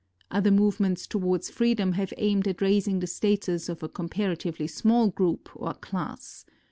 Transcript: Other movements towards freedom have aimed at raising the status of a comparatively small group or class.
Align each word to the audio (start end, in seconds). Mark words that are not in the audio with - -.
Other 0.31 0.49
movements 0.49 1.05
towards 1.05 1.51
freedom 1.51 1.91
have 1.91 2.11
aimed 2.17 2.47
at 2.47 2.59
raising 2.59 3.01
the 3.01 3.05
status 3.05 3.69
of 3.69 3.83
a 3.83 3.87
comparatively 3.87 4.65
small 4.65 5.09
group 5.09 5.47
or 5.53 5.75
class. 5.75 6.43